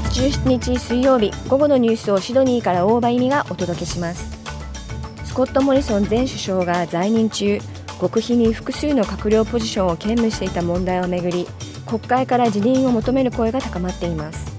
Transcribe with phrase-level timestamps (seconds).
[0.00, 4.30] 月17日水曜日午後のニュースをシドニーから大場意味がお届けします。
[5.24, 7.58] スコット・モリソン前首相が在任中。
[7.98, 11.46] 極秘に複数の閣僚ポジションを兼務していた問題をめぐり
[11.86, 14.54] 国会から辞任を求める声が高まっています。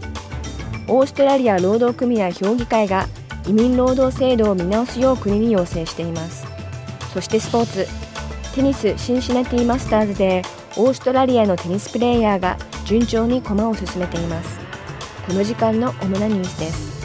[0.87, 3.05] オーストラリア労働組合評議会が
[3.47, 6.47] 移民労働制度を見直すよう国に要請しています。
[7.13, 7.87] そしてスポーツ。
[8.55, 10.41] テニスシンシナティマスターズで
[10.77, 14.66] オーストラリアのテニスプレーヤーが順調に駒を進めています。
[15.27, 16.97] この時間の主なニュースです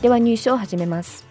[0.00, 1.26] ではニュースを始めます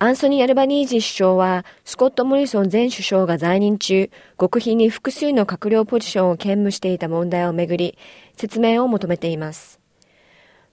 [0.00, 7.98] アンソニー・アルバニージー首相は、スコット・モリソン前首相が在任中、極秘に複数の閣僚ポジションを兼務していた問題をめぐり、
[8.36, 9.77] 説明を求めています。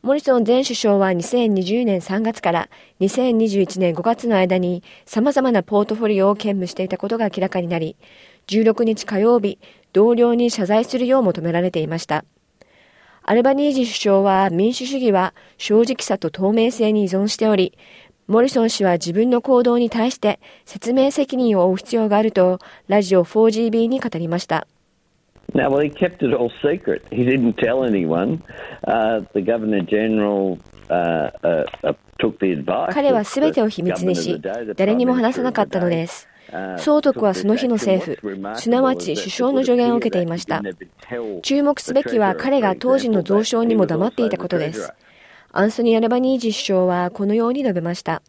[0.06, 7.98] モリソン前首相は2020年3月から2021年5月の間に様々なポートフォリオを兼務していたことが明らかになり、
[8.46, 9.58] 16日火曜日、
[9.94, 12.24] 同僚に謝罪するよう求められていました。
[13.24, 17.76] アルバニージ首相は民主主義は正直さと透明性に依存しており、
[18.28, 24.68] モリソン氏は自分の行動に対して説明責任を負う必要があるとラジオ 4GB に語りました。
[25.54, 27.06] Now, well, he kept it all secret.
[27.12, 28.44] He didn't tell anyone.
[28.84, 32.94] Uh, the Governor General uh, uh, took the advice.
[32.94, 34.42] 彼はすべてを秘密にし、
[34.76, 36.28] 誰にも話さなかったのです。
[36.78, 40.62] 総督はその日の政府、すなわち首相の助言を受けていました。
[41.42, 44.94] 注目すべきは彼が当時の蔵書にも黙っていたことです。
[45.52, 48.22] アンソニー・アルバニージ首相はこのように述べました。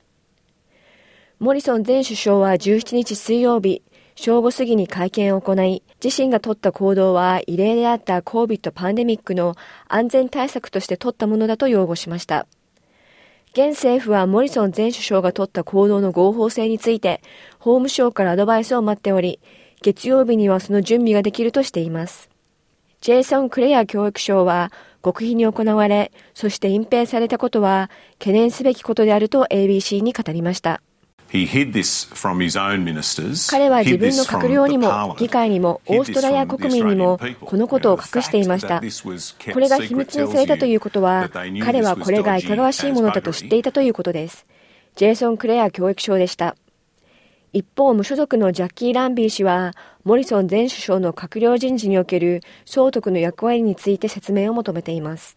[1.39, 3.83] モリソン前首相は17日水曜日、
[4.17, 9.55] 正午過ぎに会見を行い、自身が取った行動は異例であった COVID パンデミックの
[9.89, 12.47] 安全対策として取ったものだと擁護しました。
[13.53, 17.23] 現政府はモリソン前首相が取った行動の合法性について、
[17.59, 19.39] 法務省からアドバイスを待っており、
[19.83, 22.31] 月曜日にはその準備ができるとしています。
[23.03, 24.73] ジェイソン・クレア教育相は、
[25.05, 30.83] 極秘に行われ、そして隠蔽されたことは、懸念すべきことであると ABC に語りました。
[33.51, 38.81] 彼は自分の閣僚にも議会にもオーストラリア国民にもこのことを隠していました。
[39.53, 41.29] これが秘密にされたということは
[41.63, 44.47] 彼はこれがいかがわしいものだと知っていたということです。
[44.97, 46.57] ジェイソン・クレア教育相でした。
[47.53, 49.73] 一方、無所属のジャッキー・ランビー氏は、
[50.05, 55.36] モリソン前首相の閣僚人事における総督の役割について説明を求めています。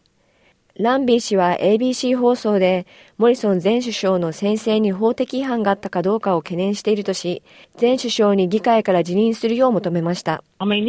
[0.80, 7.44] ランビー氏は ABC 放送で、モリソン前首相の先生に法的違反があったかどうかを懸念しているとし、
[7.82, 10.42] 前首相に議会から辞任するよう求めました。
[10.60, 10.86] I mean,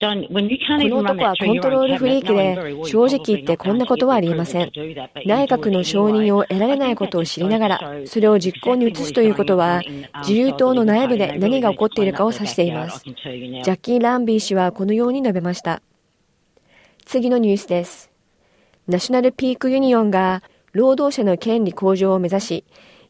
[0.00, 4.70] この男はコントロールフリークで、正直言ってこんなことはありえません。
[5.26, 9.82] 内閣の承認を得られないことを知りながら、それを実行に移すということは、
[10.20, 13.02] 自由党の内部で何が起こっているかを指しています。
[13.04, 15.82] ジャッキー・ランビー氏はこのように述べました。
[17.04, 18.12] 次のニュースです。
[18.86, 20.44] ナショナルピークユニオンが
[20.74, 22.64] 労働者の権利向上を目指し、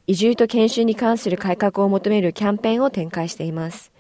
[0.06, 3.93] 移住と研修に関する改革を求めるキャンペーンを展開しています。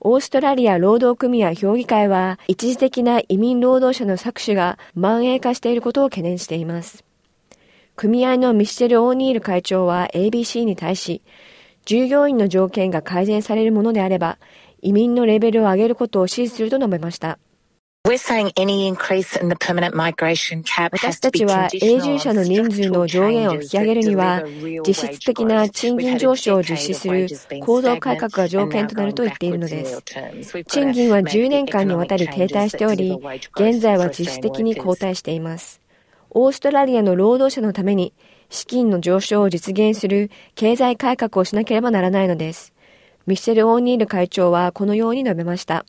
[0.00, 7.04] オーストラリア労働組合評議会は一時的な移民労働者の搾取が蔓延化していることを懸念しています。
[7.96, 11.22] 組合のミシェル・オーニール会長は ABC に対し、
[11.86, 14.38] 従業員の条件が改善されるものであれば、
[14.82, 17.38] 移民のレベルを上げることを支持すると述べました。
[20.92, 24.44] 私たちは永住者の人数の上限を引き上げるには、
[24.86, 27.26] 実質的な賃金上昇を実施する
[27.64, 30.00] 構造改革が条件となると言っているのです。
[30.68, 33.18] 賃金は10年間にわたり停滞しており、
[33.56, 35.80] 現在は実質的に後退しています。
[36.30, 38.14] オーストラリアの労働者のために、
[38.50, 42.72] 資金の上昇を実現する経済改革をしなければならないのです。
[43.26, 45.84] ミッシェル・オーニール会長はこのように述べました。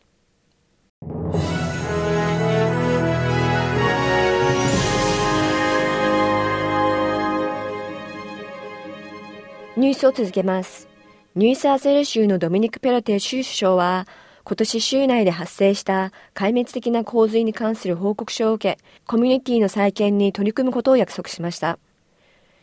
[9.77, 10.89] ニュースを続けます。
[11.35, 14.07] ニューサーセル州のドミニク・ペロテ州首相は、
[14.43, 21.77] 今年州内で発生した壊滅的な洪水に関する報告書を受け、コミュニティの再建に取り組むことを約束しました。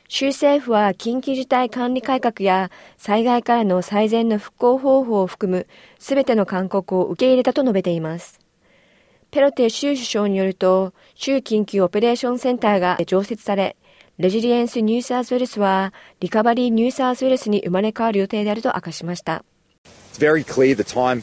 [0.09, 5.69] 州政府は緊急事態管理改革や災害からの最善の復興方法を含む
[6.01, 8.41] すべての勧告を受け入れたと述べています。
[9.31, 13.77] ペロテ州首相によると、州緊急オペレーションセンターが常設され、
[14.17, 19.45] レジリエンス・ニューサースウェルスはリカバリー・ニューサースウェルスに生まれ変わる予定であると明かしました。
[20.13, 21.23] It's very clear the time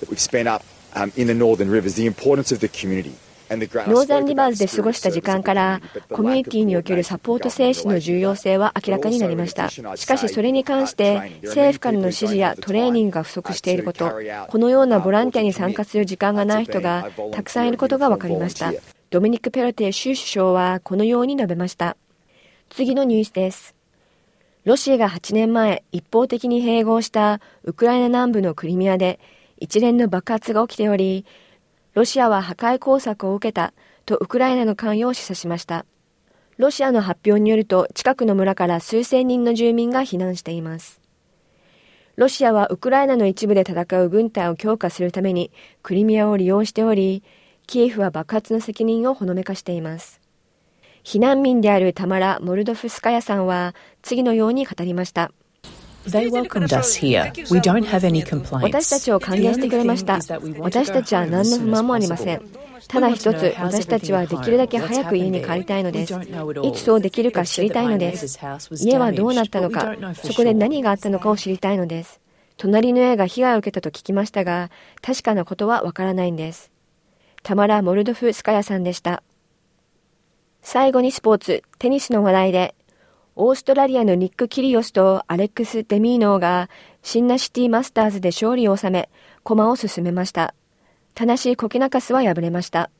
[0.00, 0.64] that we've spent up
[0.94, 3.12] um, in the northern rivers, the importance of the community.
[3.50, 5.80] ノーザンリバーズで過ごした時間から
[6.10, 14.12] コミュニティにおけるサポート精神の重要性は明らかになりましたしかしそれに関して政府からの指示やトレーニングが不足していること
[14.48, 18.74] このようなボランティアに参加する時間がない人がたくさんいることが分かりました
[19.08, 21.96] ドミニク・ペロテ州首相はこのように述べました
[22.70, 23.74] 次のニュースです
[24.64, 29.18] ロシアが8年前一方的に併合したウクライナ南部のクリミアで
[29.58, 31.24] 一連の爆発が起きており
[31.94, 33.72] ロシアは破壊工作を受けた
[34.06, 35.84] とウクライナの関与を示唆しました。
[36.56, 41.00] ロシアの発表によると近くの村から数千人の住民が避難しています。
[42.16, 45.50] ロシアはウクライナの一部で戦う軍隊を強化するために
[45.82, 47.24] クリミアを利用しており、
[47.66, 50.17] キエフは爆発の責任をほのめかしています。
[51.08, 55.32] 避難民であるタマラ・モルドフスカヤさんは次のように語りました。
[58.62, 60.18] 私たちを歓迎してくれました。
[60.58, 62.42] 私たちは何の不満もありません。
[62.88, 66.12] ただ一つ、私たちはできるだけ早く家に帰りたいのです。
[66.62, 68.38] いつそうできるか知りたいのです。
[68.84, 72.20] 家はどうなったのか、そこで何があったのかを知りたいのです。
[72.58, 74.70] 隣の家が被害を受けたと聞きましたが、
[75.00, 76.70] 確かなことはわからないんです。
[77.42, 79.22] タマラ・モルドフスカヤさんでした。
[80.70, 82.74] 最後にスポーツ、テニスの話題で、
[83.36, 86.68] オーストラリアのニック・キリオスとアレックス・デミーノーが
[87.02, 89.08] シンナシティマスターズで勝利を収め、
[89.44, 90.54] 駒を進めました。
[91.14, 92.90] ただしコケナカスは敗れました。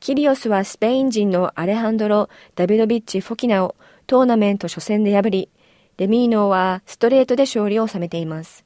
[0.00, 3.76] キリオスはスペイン人のアレハンドロ・ダビドビッチ・フォキナを
[4.06, 5.50] トーナメント初戦で破り、
[5.98, 8.64] デミーノーはストレートで勝利を収めています。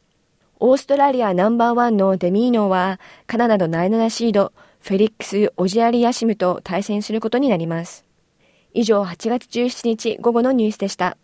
[0.60, 8.04] オーストラリアナンバーワンのデミーノーはカナダのナイナナシード、フェリックス・オジアリアシムと対戦することになります。
[8.72, 11.16] 以上8月17日午後のニュースでした。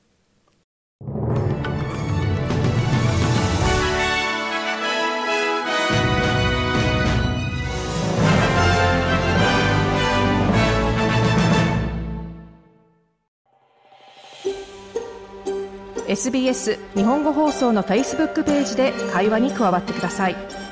[16.08, 20.65] SBS 日本語放送の Facebook ページで会話に加わってください。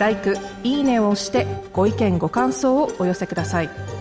[0.00, 0.16] L i
[0.64, 3.99] いいねを押してご意見ご感想をお寄せください。